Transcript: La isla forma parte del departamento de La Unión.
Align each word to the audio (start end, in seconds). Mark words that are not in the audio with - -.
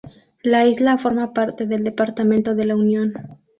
La 0.41 0.65
isla 0.65 0.97
forma 0.97 1.31
parte 1.31 1.67
del 1.67 1.83
departamento 1.83 2.55
de 2.55 2.65
La 2.65 2.75
Unión. 2.75 3.13